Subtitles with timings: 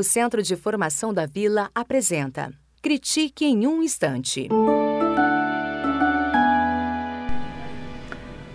[0.00, 4.48] O Centro de Formação da Vila apresenta Critique em um Instante.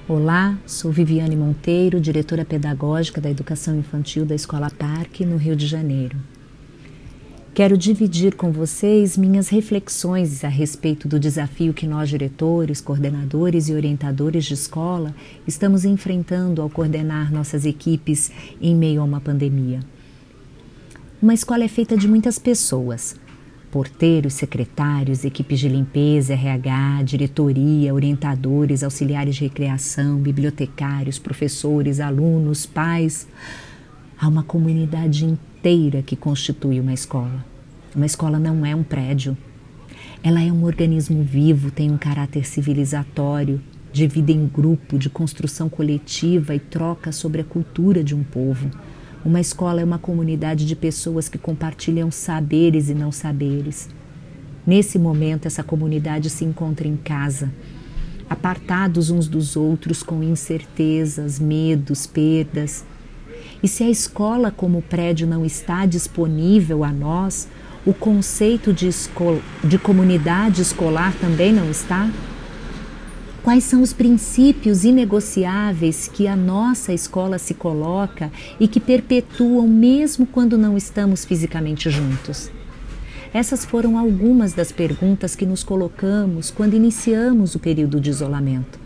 [0.09, 5.67] Olá, sou Viviane Monteiro, diretora pedagógica da Educação Infantil da Escola Parque, no Rio de
[5.67, 6.17] Janeiro.
[7.53, 13.73] Quero dividir com vocês minhas reflexões a respeito do desafio que nós, diretores, coordenadores e
[13.75, 15.13] orientadores de escola,
[15.47, 19.79] estamos enfrentando ao coordenar nossas equipes em meio a uma pandemia.
[21.21, 23.15] Uma escola é feita de muitas pessoas:
[23.71, 33.27] porteiros, secretários, equipes de limpeza, RH, diretoria, orientadores, auxiliares de recreação, bibliotecários, professores, alunos, pais.
[34.19, 37.45] Há uma comunidade inteira que constitui uma escola.
[37.95, 39.37] Uma escola não é um prédio.
[40.21, 43.61] Ela é um organismo vivo, tem um caráter civilizatório,
[43.93, 48.69] de vida em grupo, de construção coletiva e troca sobre a cultura de um povo.
[49.25, 53.89] Uma escola é uma comunidade de pessoas que compartilham saberes e não saberes.
[54.67, 57.51] Nesse momento, essa comunidade se encontra em casa,
[58.29, 62.85] apartados uns dos outros com incertezas, medos, perdas.
[63.63, 67.47] E se a escola como prédio não está disponível a nós,
[67.83, 68.89] o conceito de,
[69.63, 72.11] de comunidade escolar também não está?
[73.45, 80.25] Quais são os princípios inegociáveis que a nossa escola se coloca e que perpetuam mesmo
[80.25, 82.49] quando não estamos fisicamente juntos?
[83.31, 88.79] Essas foram algumas das perguntas que nos colocamos quando iniciamos o período de isolamento.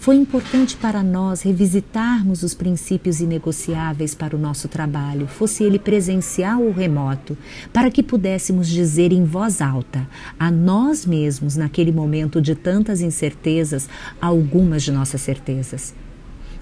[0.00, 6.62] Foi importante para nós revisitarmos os princípios inegociáveis para o nosso trabalho, fosse ele presencial
[6.62, 7.36] ou remoto,
[7.70, 13.90] para que pudéssemos dizer em voz alta a nós mesmos, naquele momento de tantas incertezas,
[14.18, 15.94] algumas de nossas certezas.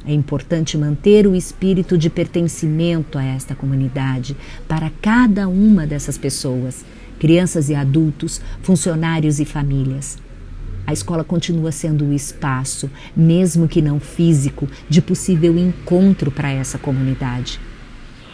[0.05, 6.85] É importante manter o espírito de pertencimento a esta comunidade para cada uma dessas pessoas,
[7.21, 10.19] crianças e adultos, funcionários e famílias.
[10.89, 16.79] A escola continua sendo o espaço, mesmo que não físico, de possível encontro para essa
[16.79, 17.61] comunidade.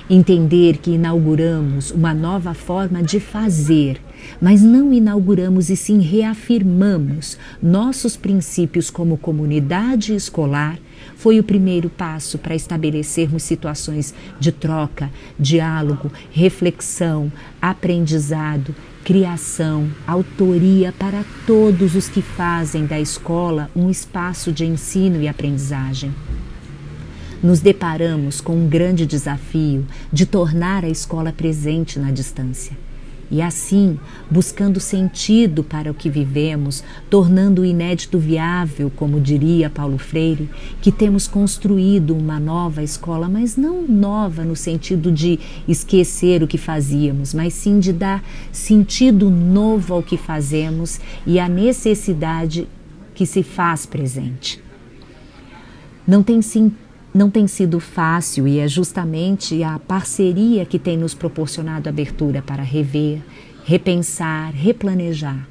[0.09, 4.00] Entender que inauguramos uma nova forma de fazer,
[4.41, 10.78] mas não inauguramos e sim reafirmamos nossos princípios como comunidade escolar
[11.16, 18.72] foi o primeiro passo para estabelecermos situações de troca, diálogo, reflexão, aprendizado
[19.04, 26.12] criação, autoria para todos os que fazem da escola um espaço de ensino e aprendizagem.
[27.43, 32.75] Nos deparamos com um grande desafio de tornar a escola presente na distância
[33.31, 33.99] e assim,
[34.31, 40.49] buscando sentido para o que vivemos, tornando o inédito viável, como diria Paulo Freire,
[40.81, 46.59] que temos construído uma nova escola, mas não nova no sentido de esquecer o que
[46.59, 52.69] fazíamos, mas sim de dar sentido novo ao que fazemos e à necessidade
[53.15, 54.62] que se faz presente.
[56.06, 56.84] Não tem sentido
[57.14, 62.64] não tem sido fácil e é justamente a parceria que tem nos proporcionado abertura para
[62.64, 63.20] rever,
[63.64, 65.47] repensar, replanejar.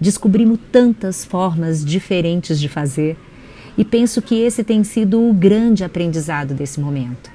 [0.00, 3.16] Descobrimos tantas formas diferentes de fazer
[3.78, 7.30] e penso que esse tem sido o grande aprendizado desse momento.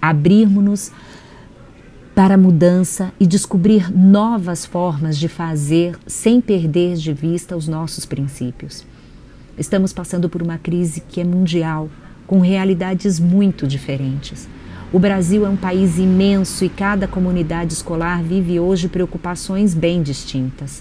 [0.00, 0.92] Abrirmos-nos
[2.14, 8.04] para a mudança e descobrir novas formas de fazer sem perder de vista os nossos
[8.04, 8.84] princípios.
[9.56, 11.88] Estamos passando por uma crise que é mundial
[12.30, 14.48] com realidades muito diferentes.
[14.92, 20.80] O Brasil é um país imenso e cada comunidade escolar vive hoje preocupações bem distintas.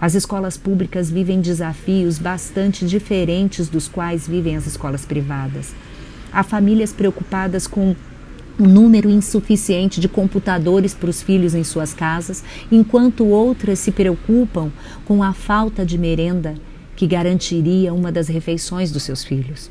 [0.00, 5.74] As escolas públicas vivem desafios bastante diferentes dos quais vivem as escolas privadas.
[6.32, 7.94] Há famílias preocupadas com
[8.58, 12.42] um número insuficiente de computadores para os filhos em suas casas,
[12.72, 14.72] enquanto outras se preocupam
[15.04, 16.54] com a falta de merenda
[16.96, 19.70] que garantiria uma das refeições dos seus filhos.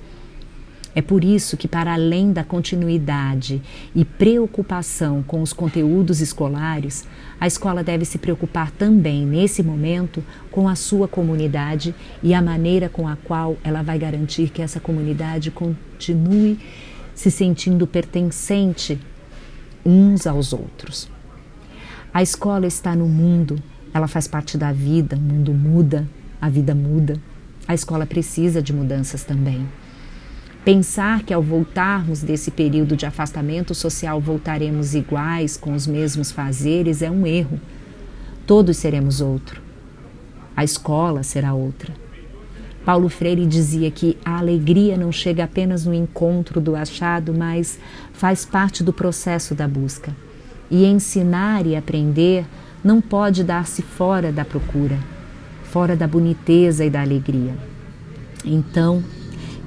[0.96, 3.62] É por isso que, para além da continuidade
[3.94, 7.06] e preocupação com os conteúdos escolares,
[7.38, 11.94] a escola deve se preocupar também, nesse momento, com a sua comunidade
[12.24, 16.58] e a maneira com a qual ela vai garantir que essa comunidade continue
[17.14, 18.98] se sentindo pertencente
[19.86, 21.10] uns aos outros.
[22.14, 23.62] A escola está no mundo,
[23.94, 26.08] ela faz parte da vida, o mundo muda,
[26.40, 27.20] a vida muda.
[27.68, 29.68] A escola precisa de mudanças também.
[30.66, 37.04] Pensar que ao voltarmos desse período de afastamento social voltaremos iguais, com os mesmos fazeres,
[37.04, 37.62] é um erro.
[38.48, 39.62] Todos seremos outro.
[40.58, 41.94] A escola será outra.
[42.84, 47.78] Paulo Freire dizia que a alegria não chega apenas no encontro do achado, mas
[48.12, 50.16] faz parte do processo da busca.
[50.72, 52.44] E ensinar e aprender
[52.84, 54.98] não pode dar-se fora da procura,
[55.66, 57.54] fora da boniteza e da alegria.
[58.44, 59.04] Então,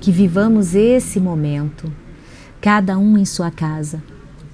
[0.00, 1.92] que vivamos esse momento,
[2.60, 4.02] cada um em sua casa,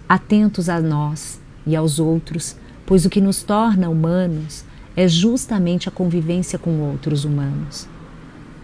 [0.09, 2.57] atentos a nós e aos outros,
[2.87, 4.65] pois o que nos torna humanos
[4.97, 7.87] é justamente a convivência com outros humanos.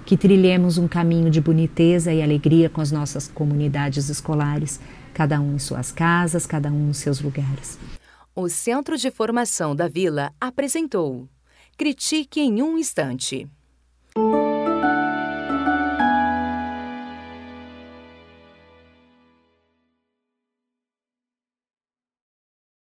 [0.06, 4.80] Que trilhemos um caminho de boniteza e alegria com as nossas comunidades escolares,
[5.12, 7.78] cada um em suas casas, cada um em seus lugares.
[8.34, 11.28] O Centro de Formação da Vila apresentou
[11.76, 13.48] Critique em um Instante.